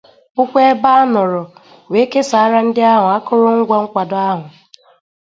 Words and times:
bụkwa 0.35 0.59
ebe 0.71 0.89
a 1.01 1.03
nọrọ 1.13 1.41
wee 1.91 2.09
kesàára 2.11 2.59
ndị 2.67 2.81
ahụ 2.93 3.07
akụrụngwa 3.15 3.75
nkwàdo 3.83 4.17
ahụ. 4.29 4.43